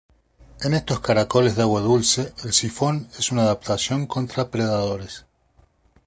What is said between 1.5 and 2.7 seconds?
de agua dulce el